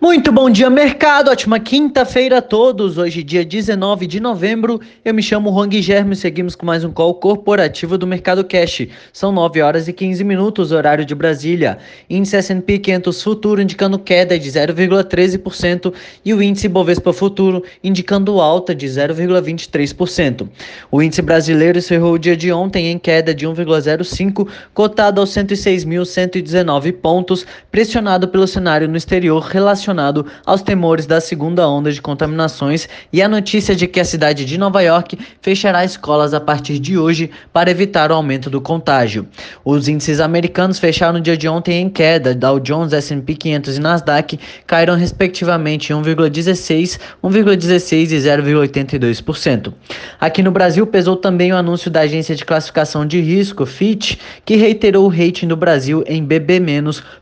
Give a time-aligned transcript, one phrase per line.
[0.00, 1.28] Muito bom dia, mercado.
[1.28, 2.98] Ótima quinta-feira a todos.
[2.98, 4.80] Hoje, dia 19 de novembro.
[5.04, 8.86] Eu me chamo Juan Guilherme e seguimos com mais um call corporativo do Mercado Cash.
[9.12, 11.78] São 9 horas e 15 minutos, horário de Brasília.
[12.08, 15.92] Índice S&P 500 Futuro indicando queda de 0,13%
[16.24, 20.48] e o índice Bovespa Futuro indicando alta de 0,23%.
[20.92, 26.92] O índice brasileiro encerrou o dia de ontem em queda de 1,05, cotado aos 106.119
[26.92, 32.88] pontos, pressionado pelo cenário no exterior relacionado relacionado aos temores da segunda onda de contaminações
[33.12, 36.98] e a notícia de que a cidade de Nova York fechará escolas a partir de
[36.98, 39.26] hoje para evitar o aumento do contágio.
[39.64, 42.34] Os índices americanos fecharam no dia de ontem em queda.
[42.34, 49.72] Dow Jones, S&P 500 e Nasdaq caíram respectivamente 1,16, 1,16 e 0,82%.
[50.20, 54.56] Aqui no Brasil pesou também o anúncio da agência de classificação de risco Fitch, que
[54.56, 56.58] reiterou o rating do Brasil em BB-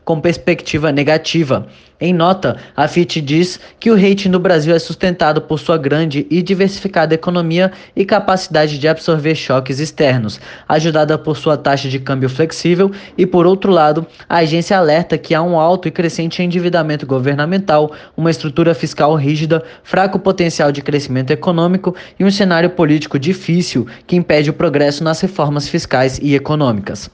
[0.03, 1.67] com perspectiva negativa.
[1.99, 6.27] Em nota, a FIT diz que o rating no Brasil é sustentado por sua grande
[6.29, 10.39] e diversificada economia e capacidade de absorver choques externos,
[10.69, 15.33] ajudada por sua taxa de câmbio flexível, e por outro lado, a agência alerta que
[15.33, 21.31] há um alto e crescente endividamento governamental, uma estrutura fiscal rígida, fraco potencial de crescimento
[21.31, 27.09] econômico e um cenário político difícil que impede o progresso nas reformas fiscais e econômicas.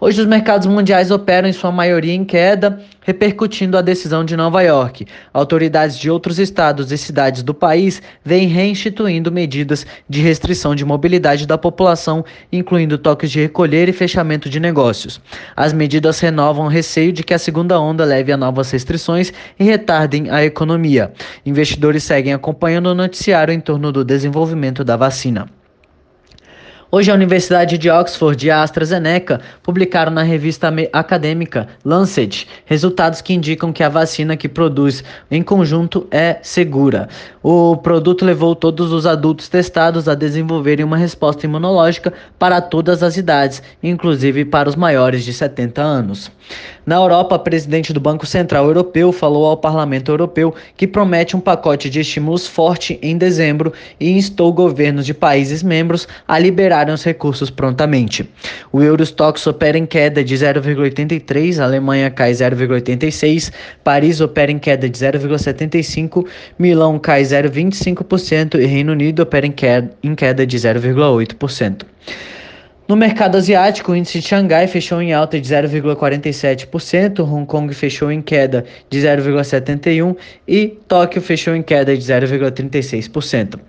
[0.00, 4.62] Hoje, os mercados mundiais operam em sua maioria em queda, repercutindo a decisão de Nova
[4.62, 5.04] York.
[5.34, 11.48] Autoridades de outros estados e cidades do país vêm reinstituindo medidas de restrição de mobilidade
[11.48, 15.20] da população, incluindo toques de recolher e fechamento de negócios.
[15.56, 19.64] As medidas renovam o receio de que a segunda onda leve a novas restrições e
[19.64, 21.12] retardem a economia.
[21.44, 25.57] Investidores seguem acompanhando o noticiário em torno do desenvolvimento da vacina.
[26.90, 33.34] Hoje, a Universidade de Oxford e a AstraZeneca publicaram na revista acadêmica Lancet resultados que
[33.34, 37.10] indicam que a vacina que produz em conjunto é segura.
[37.42, 43.18] O produto levou todos os adultos testados a desenvolverem uma resposta imunológica para todas as
[43.18, 46.30] idades, inclusive para os maiores de 70 anos.
[46.86, 51.40] Na Europa, o presidente do Banco Central Europeu falou ao Parlamento Europeu que promete um
[51.40, 56.38] pacote de estímulos forte em dezembro e instou governos de países membros a
[56.78, 58.28] liberarem os recursos prontamente.
[58.72, 63.52] O Eurostox opera em queda de 0,83, a Alemanha cai 0,86,
[63.82, 66.26] Paris opera em queda de 0,75,
[66.58, 71.82] Milão cai 0,25% e Reino Unido opera em queda de 0,8%.
[72.88, 78.10] No mercado asiático, o índice de Xangai fechou em alta de 0,47%, Hong Kong fechou
[78.10, 80.16] em queda de 0,71%
[80.48, 83.60] e Tóquio fechou em queda de 0,36%.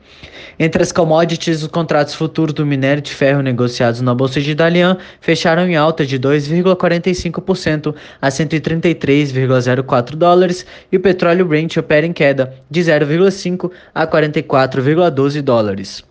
[0.58, 4.98] Entre as commodities, os contratos futuros do minério de ferro negociados na Bolsa de Dalian
[5.20, 12.54] fecharam em alta de 2,45% a 133,04 dólares e o petróleo Brent opera em queda
[12.72, 16.09] de 0,5 a 44,12 dólares.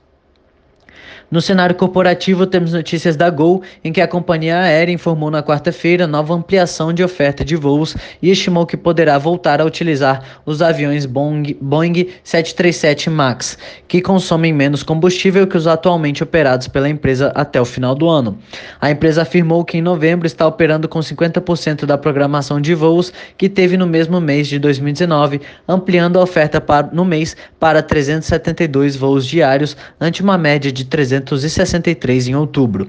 [1.31, 6.06] No cenário corporativo, temos notícias da Gol, em que a companhia aérea informou na quarta-feira
[6.06, 11.05] nova ampliação de oferta de voos e estimou que poderá voltar a utilizar os aviões
[11.05, 17.61] Boeing, Boeing 737 MAX, que consomem menos combustível que os atualmente operados pela empresa até
[17.61, 18.38] o final do ano.
[18.81, 23.50] A empresa afirmou que em novembro está operando com 50% da programação de voos que
[23.50, 29.27] teve no mesmo mês de 2019, ampliando a oferta para, no mês para 372 voos
[29.27, 32.89] diários, ante uma média de 300 363 em outubro.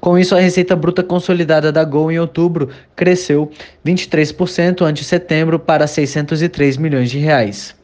[0.00, 3.50] Com isso, a receita bruta consolidada da Gol em outubro cresceu
[3.84, 7.74] 23% ante setembro para 603 milhões de reais.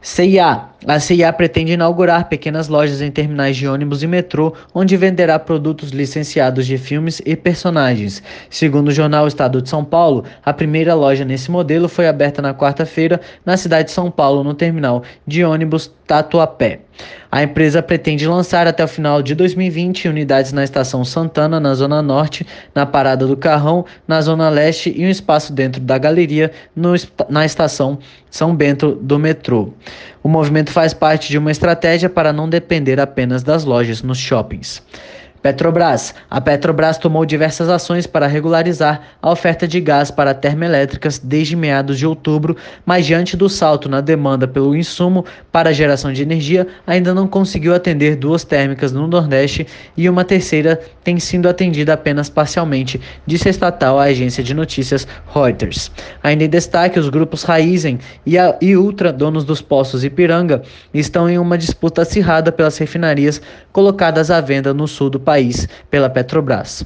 [0.00, 0.68] CIA.
[0.86, 5.90] A CIA pretende inaugurar pequenas lojas em terminais de ônibus e metrô, onde venderá produtos
[5.90, 8.22] licenciados de filmes e personagens.
[8.48, 12.54] Segundo o jornal Estado de São Paulo, a primeira loja nesse modelo foi aberta na
[12.54, 16.82] quarta-feira na cidade de São Paulo, no terminal de ônibus Tatuapé.
[17.30, 22.00] A empresa pretende lançar até o final de 2020 unidades na estação Santana, na Zona
[22.00, 26.94] Norte, na Parada do Carrão, na Zona Leste e um espaço dentro da galeria no,
[27.28, 27.98] na estação
[28.30, 29.72] São Bento do metrô.
[30.26, 34.82] O movimento faz parte de uma estratégia para não depender apenas das lojas nos shoppings.
[35.46, 36.12] Petrobras.
[36.28, 42.00] A Petrobras tomou diversas ações para regularizar a oferta de gás para termoelétricas desde meados
[42.00, 47.14] de outubro, mas diante do salto na demanda pelo insumo para geração de energia, ainda
[47.14, 53.00] não conseguiu atender duas térmicas no Nordeste e uma terceira tem sido atendida apenas parcialmente,
[53.24, 55.92] disse a estatal à agência de notícias Reuters.
[56.24, 61.30] Ainda em destaque, os grupos Raizen e, a, e Ultra, donos dos postos Ipiranga, estão
[61.30, 63.40] em uma disputa acirrada pelas refinarias
[63.70, 66.82] colocadas à venda no sul do país país pela Petrobras.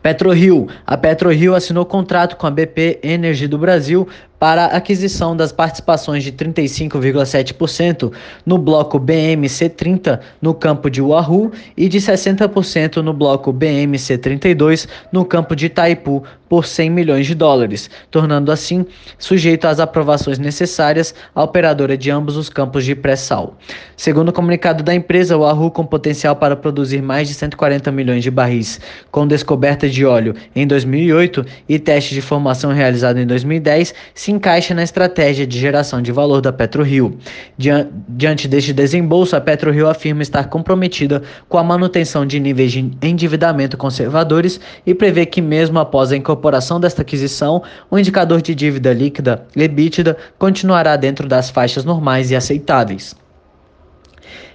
[0.00, 0.68] PetroRio.
[0.86, 4.08] A PetroRio assinou contrato com a BP Energy do Brasil
[4.40, 8.10] para a aquisição das participações de 35,7%
[8.46, 15.54] no bloco BMC30 no campo de Wahoo e de 60% no bloco BMC32 no campo
[15.54, 18.84] de Itaipu por 100 milhões de dólares, tornando assim
[19.16, 23.56] sujeito às aprovações necessárias a operadora de ambos os campos de pré-sal.
[23.96, 28.32] Segundo o comunicado da empresa, o com potencial para produzir mais de 140 milhões de
[28.32, 28.80] barris
[29.12, 34.74] com descoberta de óleo em 2008 e teste de formação realizado em 2010, se encaixa
[34.74, 37.18] na estratégia de geração de valor da PetroRio.
[37.56, 43.76] Diante deste desembolso, a PetroRio afirma estar comprometida com a manutenção de níveis de endividamento
[43.76, 49.46] conservadores e prevê que mesmo após a incorporação desta aquisição, o indicador de dívida líquida,
[49.56, 53.14] EBITDA, continuará dentro das faixas normais e aceitáveis.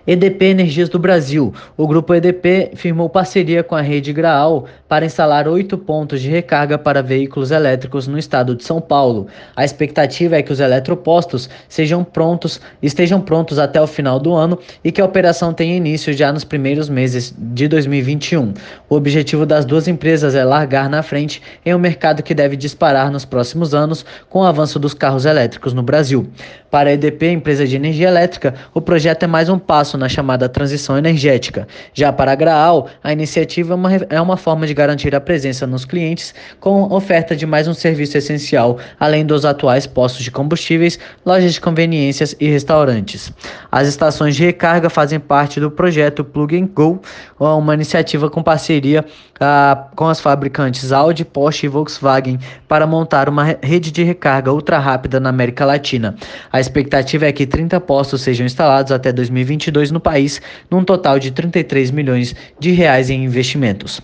[0.07, 1.51] EDP Energias do Brasil.
[1.75, 6.77] O grupo EDP firmou parceria com a rede Graal para instalar oito pontos de recarga
[6.77, 9.25] para veículos elétricos no estado de São Paulo.
[9.55, 14.59] A expectativa é que os eletropostos sejam prontos, estejam prontos até o final do ano
[14.83, 18.53] e que a operação tenha início já nos primeiros meses de 2021.
[18.87, 23.09] O objetivo das duas empresas é largar na frente em um mercado que deve disparar
[23.09, 26.27] nos próximos anos com o avanço dos carros elétricos no Brasil.
[26.69, 30.09] Para a EDP, empresa de energia elétrica, o projeto é mais um passo passo na
[30.09, 31.67] chamada transição energética.
[31.93, 35.65] Já para a Graal, a iniciativa é uma, é uma forma de garantir a presença
[35.65, 40.99] nos clientes com oferta de mais um serviço essencial, além dos atuais postos de combustíveis,
[41.25, 43.31] lojas de conveniências e restaurantes.
[43.71, 47.01] As estações de recarga fazem parte do projeto Plug and Go,
[47.39, 49.05] uma iniciativa com parceria
[49.39, 54.79] ah, com as fabricantes Audi, Porsche e Volkswagen para montar uma rede de recarga ultra
[54.79, 56.15] rápida na América Latina.
[56.51, 61.31] A expectativa é que 30 postos sejam instalados até 2022 no país, num total de
[61.31, 64.01] 33 milhões de reais em investimentos.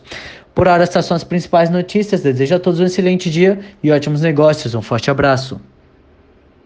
[0.54, 2.22] Por hora, estas são as principais notícias.
[2.22, 4.75] Desejo a todos um excelente dia e ótimos negócios.
[4.75, 5.60] Um forte abraço.